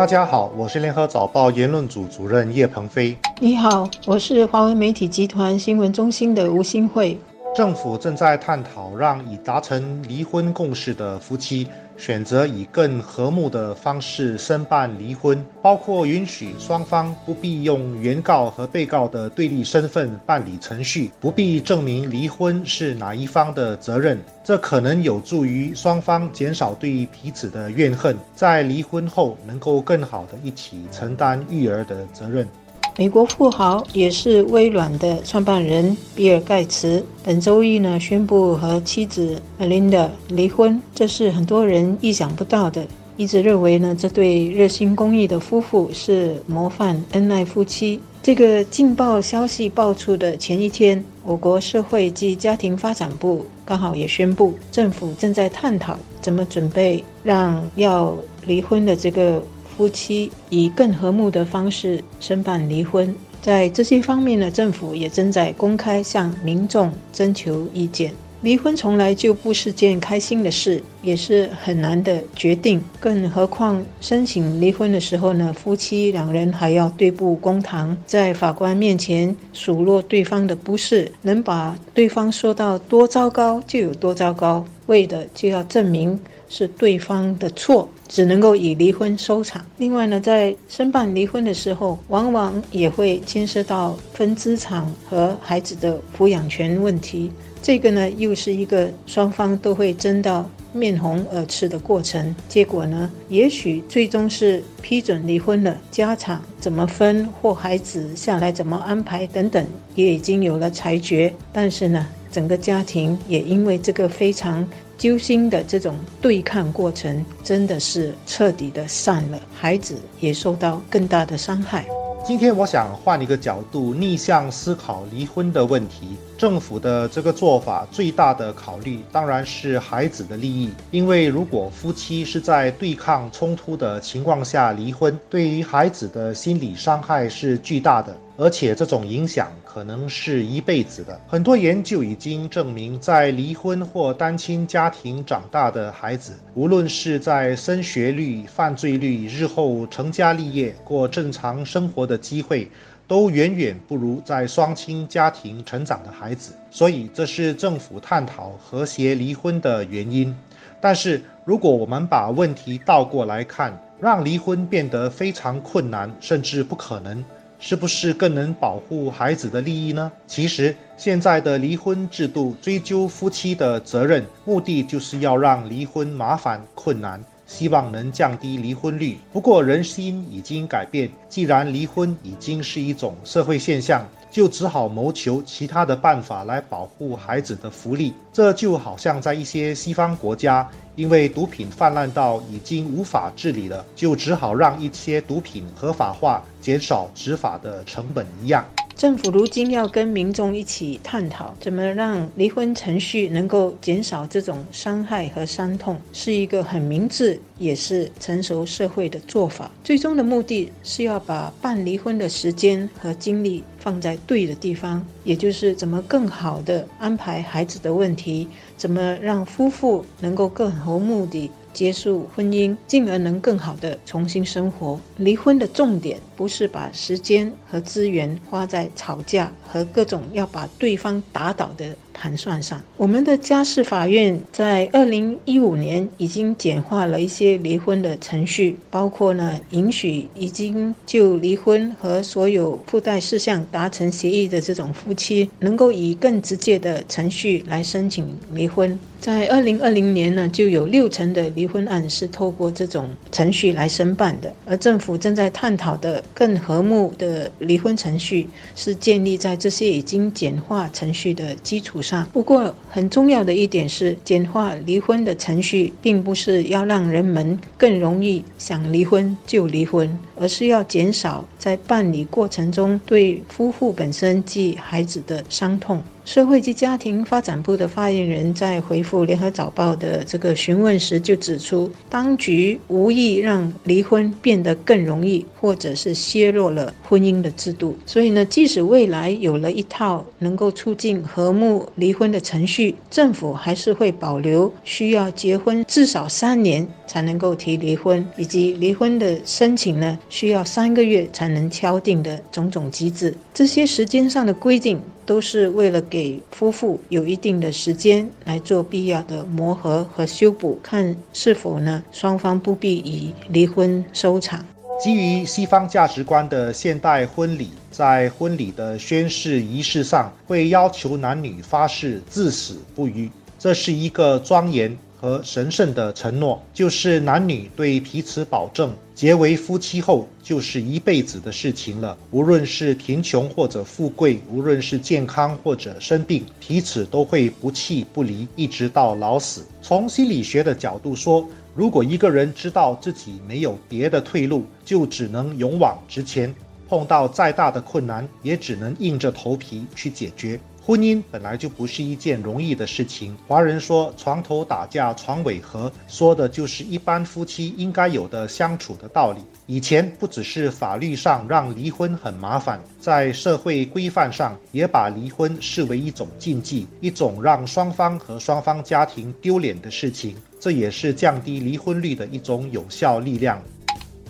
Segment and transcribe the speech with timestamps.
[0.00, 3.14] 大家好，我是联合早报言论组主任叶鹏飞。
[3.38, 7.20] 你好，我是华为媒体集团新闻中心的吴新慧。
[7.52, 11.66] 政府正在探讨让已达成离婚共识的夫妻
[11.96, 24.18] 选择以更和睦的方式申办离婚，包括允许双方不必用原告和被告的对立身份办理程序，不必证明离婚是哪一方的责任。
[24.42, 32.48] 这可能有助于双方减少对彼此的怨恨，在离婚后能够更好的一起承担育儿的责任。
[32.96, 42.86] 美国富豪也是微软的创办人比尔盖茨，本周一呢宣布和妻子 Melinda 离婚，这是很多人意想不到的。
[43.16, 48.00] 一直认为呢这对热心公益的夫妇是模范恩爱夫妻。
[48.22, 59.42] 这个劲爆消息爆出的前一天，我国社会及家庭发展部刚好也宣布，政府正在探讨怎么准备让要离婚的这个。
[59.80, 68.12] 夫妻以更和睦的方式申办离婚，在这些方面呢，政府也正在公开向民众征求意见。
[68.42, 72.78] 离婚从来就不是件开心的事，也是很难的决定。
[73.00, 86.20] 更何况申请离婚的时候呢，夫妻两人还要对簿公堂，在法官面前数落对方的不是，能把对方说到多糟糕就有多糟糕，为的就要证明。
[86.52, 89.64] 是对方的错，只能够以离婚收场。
[89.78, 97.30] 另外呢，在申办离婚的时候，往往也会牵涉到分资产和孩子的抚养权问题。
[97.62, 102.34] 这个呢，又是一个双方都会争到面红耳赤的过程。
[102.48, 111.32] 结果呢，也许最终是批准离婚了，家产怎么分或孩子下来怎么安排等等，也已经有了裁决。
[111.52, 114.66] 但是呢，整个家庭也因为这个非常。
[115.00, 121.86] 揪心的这种对抗过程，真的是彻底的散了，孩子也受到更大的伤害。
[122.22, 126.18] 今天我想换一个角度，逆向思考离婚的问题。
[126.36, 138.14] 政府的这个做法最大的考虑当然是孩子的利益，因为如果夫妻是在对抗冲突的情况下离婚，对于孩子的心理伤害是巨大的。
[138.40, 141.20] 而且这种影响可能是一辈子的。
[141.28, 152.70] 很多研究已经证明，在离婚或单亲家庭长大的孩子，无论是在升学率、犯罪率、日后成家立业、过正常生活的机会，
[153.06, 156.54] 都远远不如在双亲家庭成长的孩子。
[156.70, 160.34] 所以，这是政府探讨和谐离婚的原因。
[160.80, 167.22] 但是，如果我们把问题倒过来看，让离婚变得非常困难，甚至不可能。
[167.60, 170.10] 是不是更能保护孩子的利益呢？
[170.26, 179.18] 其实，现在的离婚制度追究夫妻的责任，目的就是要让离婚麻烦困难，希望能降低离婚率。
[179.32, 184.06] 不过，人心已经改变，既然离婚已经是一种社会现象。
[184.30, 188.14] 就只好谋求其他的办法来保护孩子的福利。
[188.32, 198.64] 这就好像在一些西方国家，因为毒品泛滥到已经无法治理了，就只好让一些毒品合法化，减少执法的成本一样。
[199.00, 209.70] 政府如今要跟民众一起探讨，怎么让离婚程序能够减少这种伤害和伤痛，是一个很明智，也是成熟社会的做法。
[209.82, 218.46] 最终的目的是要把办离婚的时间和精力放在对的地方，也就是怎么更好的安排孩子的问题，
[218.76, 221.50] 怎么让夫妇能够更和睦地。
[221.72, 225.00] 结束婚姻，进而能更好的重新生活。
[225.16, 231.96] 离婚的重点不是把时间和资源花在吵架和各种要把对方打倒的。
[232.12, 248.98] 盘算上，我们的家事法院在二零一五年已经简化了一些离婚的程序，包括呢，允许已经就离婚和所有附带事项达成协议的这种夫妻，能够以更直接的程序来申请离婚。
[249.20, 254.50] 在二零二零年呢，就有六成的离婚案是透过这种程序来申办的。
[254.64, 262.26] 而政府正在探讨的更和睦的离婚程序，是建立在这些已经简化程序的基础上。
[262.32, 270.18] 不过，很重要的一点是，简化离婚的程序，并不是要让人们更容易想离婚就离婚。
[270.40, 276.02] 而是要减少在办理过程中对夫妇本身及孩子的伤痛。
[276.22, 287.96] 社会及家庭发展部的发言人在回复《联合早报》的这个询问时就指出，当局无意让离婚变得更容易，或者是削弱了婚姻的制度。
[288.06, 303.36] 所以呢，即使未来有了一套能够促进和睦离婚的程序，政府还是会保留需要结婚至少三年才能够提离婚，以及离婚的申请呢需要三个月才能敲定的种种机制。
[303.52, 304.98] 这些时间上的规定。
[305.26, 314.66] 都是为了给夫妇有一定的时间来做必要的磨合和修补，看是否呢双方不必以离婚收场。
[315.00, 324.98] 基于西方价值观的现代婚礼，在婚礼的宣誓仪式上会要求男女发誓至死不渝，这是一个庄严。
[325.20, 332.16] 和神圣的承诺，就是男女对彼此保证，结为夫妻后就是一辈子的事情了。
[332.30, 339.66] 无论是贫穷或者富贵，无论是健康或者生病，彼此都会不弃不离，一直到老死。
[339.82, 346.54] 从心理学的角度说，如果一个人知道自己没有别的退路，就只能勇往直前，
[346.88, 350.58] 碰到再大的困难，也只能硬着头皮去解决。
[350.90, 353.36] 婚姻本来就不是一件容易的事情。
[353.46, 359.38] 华人说“床头打架床尾和”，说的就是一般夫妻应该有的相处的道理。
[359.66, 370.34] 以前不只是法律上让离婚很麻烦，在社会规范上也把离婚视为一种禁忌，一种让双方和双方家庭丢脸的事情。
[370.58, 373.62] 这也是降低离婚率的一种有效力量。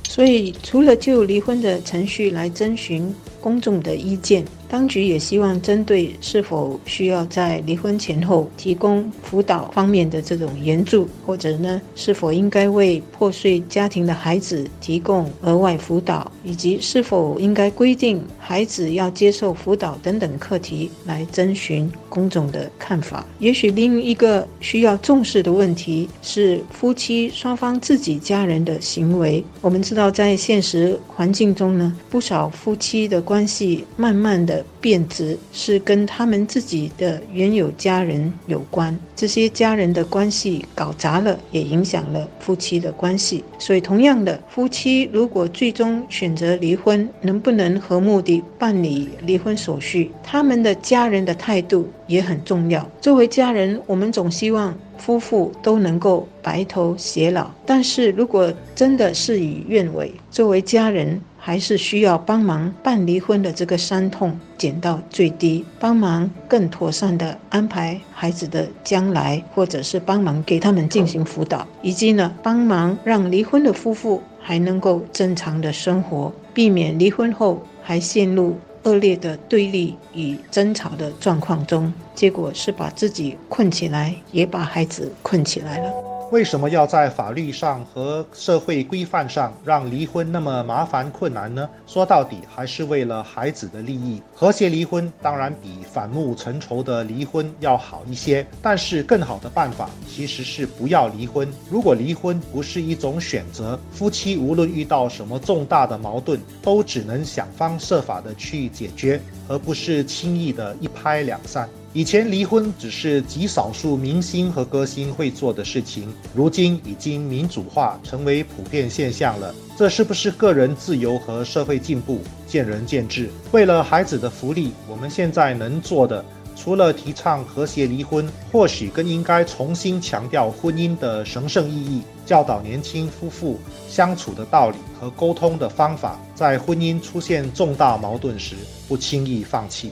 [0.07, 4.45] 所以，除了就离婚的程序来征询公众的意见。
[4.71, 23.27] 当局也希望针对是否需要在离婚前后提供辅导方面的这种援助，或者呢是否应该为破碎家庭的孩子提供额外辅导，以及是否应该规定孩子要接受辅导等等课题来征询公众的看法。
[23.41, 29.45] 也许另一个需要重视的问题是夫妻双方自己家人的行为。
[29.61, 43.45] 我们知道，在现实环境中呢，不少夫妻的关系慢慢的变质是跟他们自己的原有家人有关，这些家人的关系搞砸了，也影响了夫妻的关系。
[43.59, 52.89] 所以，同样的，夫妻如果最终选择离婚，能不能和睦地办理离婚手续，他们的家人的态度也很重要。
[53.01, 61.21] 作为家人，我们总希望夫妇都能够白头偕老，但是如果真的事与愿违，作为家人。
[61.43, 86.20] 还是需要帮忙办离婚的这个伤痛减到最低，帮忙更妥善的安排孩子的将来，或者是帮忙给他们进行辅导，以及呢帮忙让离婚的夫妇还能够正常的生活，避免离婚后还陷入恶劣的对立与争吵的状况中，结果是把自己困起来，也把孩子困起来了。
[86.31, 91.69] 为什么要在法律上和社会规范上让离婚那么麻烦困难呢？
[91.89, 94.23] 说到底还是为了孩子的利益。
[94.33, 101.49] 和谐离婚当然比反目成仇的离婚要好一些，但是更好的办法其实是不要离婚。
[101.69, 111.69] 如果离婚不是一种选择，夫妻无论遇到什么重大的矛盾，都只能想方设法的去解决，而不是轻易的一拍两散。
[111.93, 119.53] 以前离婚只是极少数明星和歌星会做的事情，如今已经民主化，成为普遍现象了。
[119.77, 123.29] 这是不是个人自由和社会进步，见仁见智。
[123.51, 133.59] 为了孩子的福利，我们现在能做的，除了提倡和谐离婚，或许更应该重新强调婚姻的神圣意义，教导年轻夫妇
[133.89, 138.55] 相处的道理和沟通的方法，在婚姻出现重大矛盾时，
[138.87, 139.91] 不轻易放弃。